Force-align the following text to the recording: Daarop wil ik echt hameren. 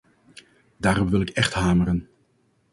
Daarop 0.77 1.09
wil 1.09 1.21
ik 1.21 1.29
echt 1.29 1.53
hameren. 1.53 2.09